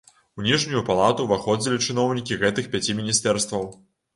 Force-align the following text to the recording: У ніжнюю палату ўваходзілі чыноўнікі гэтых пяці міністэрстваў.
У 0.37 0.45
ніжнюю 0.45 0.81
палату 0.87 1.27
ўваходзілі 1.27 1.79
чыноўнікі 1.87 2.41
гэтых 2.45 2.73
пяці 2.73 2.99
міністэрстваў. 3.03 3.71